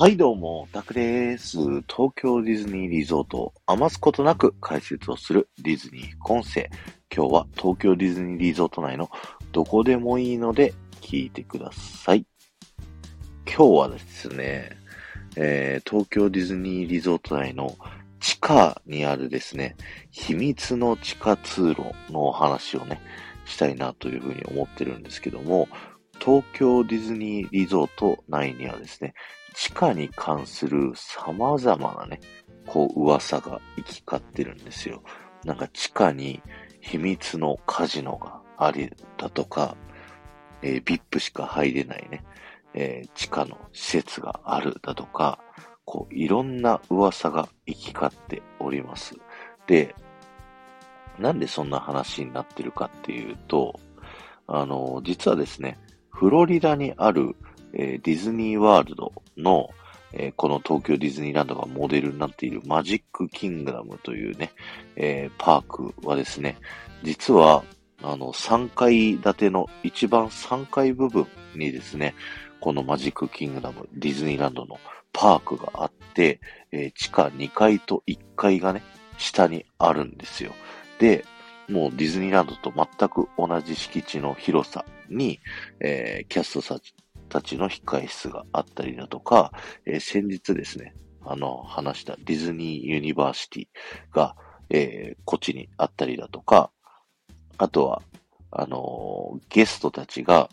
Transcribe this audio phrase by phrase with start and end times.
[0.00, 1.58] はい、どうも、タクです。
[1.58, 6.70] 東京ディズニーリゾートを余すことなく解説をするディズニー副音声。
[7.12, 9.10] 今日は東京ディズニーリゾート内の
[9.50, 12.24] どこでもいいので聞いてください。
[13.44, 14.70] 今日はですね、
[15.34, 17.76] えー、東京ディズニーリゾート内の
[18.20, 19.74] 地下にあるですね、
[20.12, 23.00] 秘密の地下通路のお話をね、
[23.46, 25.66] したいなというふうに思ってるんですけども、
[26.28, 29.14] 東京ディズニーリゾート内にはですね、
[29.54, 32.20] 地下に関する様々なね、
[32.66, 35.02] こう噂が行き交ってるんですよ。
[35.46, 36.42] なんか地下に
[36.80, 39.74] 秘密のカジノがありだとか、
[40.60, 42.22] えー、VIP しか入れないね、
[42.74, 45.38] えー、地下の施設があるだとか、
[45.86, 49.16] こう、いろんな噂が行き交っております。
[49.66, 49.94] で、
[51.18, 53.80] なんでそんな話になってるかっていうと、
[54.46, 55.78] あの、実はですね、
[56.18, 57.36] フロリダにある、
[57.72, 59.70] えー、ディズニーワールドの、
[60.12, 64.50] えー、この東京ディズニーランドがモデルになっているマジックキングダムというね、
[64.96, 66.58] えー、パークはですね、
[67.04, 67.62] 実は、
[68.02, 71.24] あの、3階建ての一番3階部分
[71.54, 72.16] にですね、
[72.58, 74.80] このマジックキングダム、ディズニーランドの
[75.12, 76.40] パークがあって、
[76.72, 78.82] えー、地下2階と1階がね、
[79.18, 80.52] 下にあるんですよ。
[80.98, 81.24] で、
[81.68, 85.40] もうディズニーランドと全く同じ敷地の広さに、
[85.80, 86.80] えー、キャスト
[87.28, 89.52] たちの控え室があったりだとか、
[89.84, 93.66] えー、先日ですね、あの、話したディズニーユニバーシティ
[94.14, 94.34] が、
[94.70, 96.70] えー、こっちにあったりだとか、
[97.58, 98.02] あとは、
[98.50, 100.48] あの、ゲストたちが、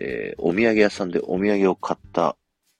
[0.00, 2.36] えー、お土産屋さんでお土産を買った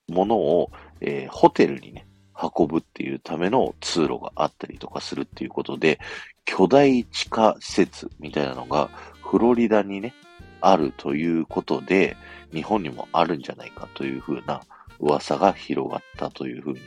[0.09, 2.08] ものを、えー、ホテルにね、
[2.41, 5.98] 運ぶっていうための通路があったりとかするっていうことで、
[6.44, 8.89] 巨大地下施設みたいなのが
[9.22, 10.14] フロリダにね、
[10.61, 12.16] あるということで、
[12.53, 14.62] 日本にもあるんじゃないかというふうな
[15.00, 16.81] 噂が広がったというふうに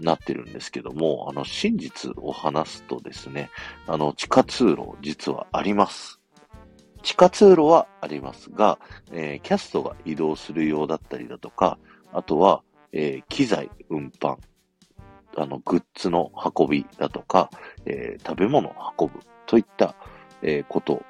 [0.00, 3.50] なってるんですけども、あの、真実を話すとですね、
[3.86, 6.20] あの、地下通路実はあります。
[7.02, 8.78] 地下通路はありますが、
[9.10, 11.78] えー、キャストが移動するようだったりだとか、
[12.12, 12.62] あとは、
[12.92, 14.36] えー、機材運搬、
[15.36, 17.50] あの、グッズの運びだとか、
[17.86, 19.94] えー、食べ物を運ぶといった、
[20.42, 21.02] えこと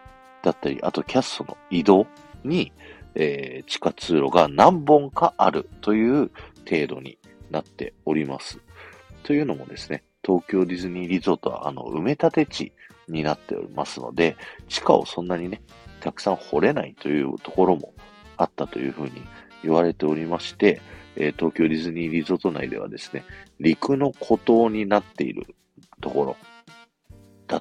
[0.42, 2.06] だったり、あとキャストの移動
[2.42, 2.72] に、
[3.14, 6.30] え地下通路が何本かあるという
[6.68, 7.18] 程度に
[7.50, 8.58] なっております。
[9.22, 12.72] というのもですね、東京ディズニーリゾートはあの埋め立て地
[13.08, 14.36] になっておりますので、
[14.68, 15.60] 地下をそんなにね、
[16.00, 17.92] たくさん掘れないというところも
[18.36, 19.22] あったというふうに
[19.62, 20.80] 言われておりまして、
[21.16, 23.24] え東京ディズニーリゾート内ではですね、
[23.58, 25.46] 陸の孤島になっている
[26.00, 26.36] ところ、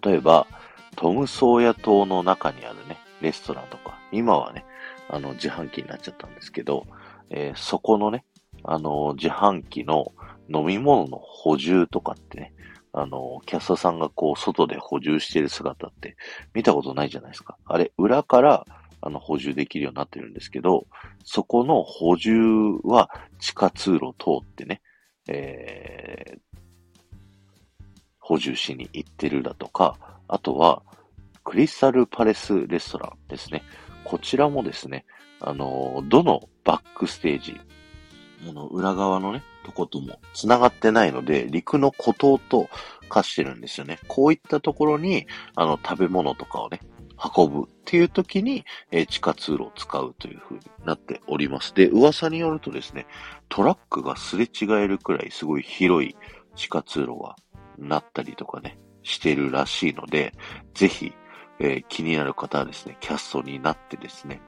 [0.02, 0.48] 例えば、
[0.96, 4.66] トムソーヤ島の中にあるね、レストランとか、今はね、
[5.10, 6.86] あの、自販機になっちゃったんですけど、
[7.30, 8.26] えー、そこのね、
[8.64, 10.14] あの、自販機の
[10.54, 12.54] 飲み物の補充とかってね、
[12.92, 16.16] あの、キャスターさんがこう、外で補充してる姿って
[16.54, 17.58] 見たことないじゃないですか。
[17.66, 18.66] あれ、裏から
[19.02, 20.88] あの、補充できるようになってるんですけど、
[21.24, 24.82] そこの補充は地下通路を通ってね、
[25.28, 26.40] えー、
[28.20, 30.84] 補充しに行ってるだとか、あとは、
[31.44, 33.64] クリスタルパレスレストランですね。
[34.04, 35.06] こちらもですね、
[35.40, 37.60] あの、どのバックステージ、
[38.48, 42.70] あの、裏側のね、とことも繋がってないので、陸の孤島と
[43.10, 44.00] 化してるんですよね。
[44.08, 46.80] こういったところに、あの、食べ物とかをね、
[47.36, 51.74] 運ぶっていう時に、えー、地下通路を使うという風になっております。
[51.74, 53.06] で、噂によるとですね、
[53.50, 56.16] トラックがすれ違えるくらいすごい広い
[56.56, 57.36] 地下通路が
[57.78, 60.34] なったりとかね、してるらしいので、
[60.74, 61.14] ぜひ、
[61.60, 64.42] えー、気になる方はですね、キャストになってですね、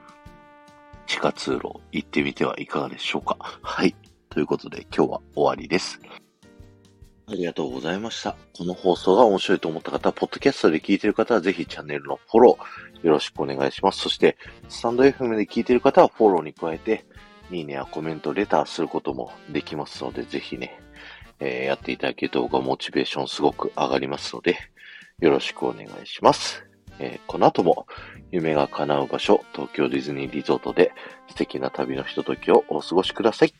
[1.06, 3.36] 地下通路行ってみてはいかがでしょうか。
[3.62, 3.94] はい。
[4.30, 6.00] ということで今日は終わりです。
[7.32, 8.36] ありがとうございました。
[8.54, 14.00] この放送が面白いと思った方、ポッドキャストで聞いている方は、ぜひチャンネルのフォローよろしくお願いします。
[14.00, 14.36] そして、
[14.68, 17.06] スタンド FM で聞いている方は、フォローに加えて、
[17.50, 20.78] いいねやコメント、レターすることもできますので、ぜひね、
[21.40, 24.58] えー、やっていただけると僕はモチベーションすごく上がりますので、
[25.20, 26.66] よろしくお願いします。
[26.98, 27.86] えー、この後も
[28.30, 30.92] 夢が叶う場所、東京ディズニーリゾートで
[31.30, 33.54] 素敵な旅のひとときをお過ごしください。